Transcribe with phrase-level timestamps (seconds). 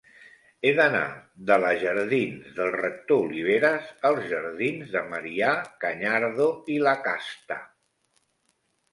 [0.67, 0.99] He d'anar
[1.49, 5.51] de la jardins del Rector Oliveras als jardins de Marià
[5.85, 7.59] Cañardo i Lacasta.